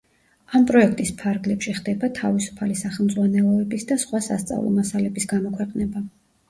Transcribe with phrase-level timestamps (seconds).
[0.59, 6.09] ამ პროექტის ფარგლებში ხდება თავისუფალი სახელმძღვანელოების და სხვა სასწავლო მასალების გამოქვეყნება.